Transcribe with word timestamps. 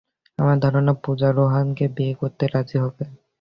আমার 0.39 0.57
ধারণা, 0.59 0.93
পূজা 1.03 1.29
রোহানকে 1.31 1.85
বিয়ে 1.95 2.13
করতে 2.21 2.43
রাজি 2.47 2.77
হবে। 2.83 3.03